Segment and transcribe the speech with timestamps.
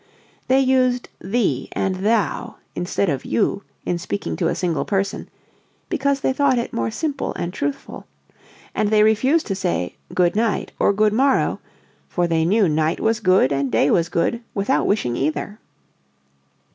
[0.47, 5.29] They used "thee" and "thou" instead of "you" in speaking to a single person
[5.89, 8.07] (because they thought it more simple and truthful),
[8.73, 11.59] and they refused to say "goodnight" or "goodmorrow,"
[12.09, 15.59] "for they knew night was good and day was good without wishing either."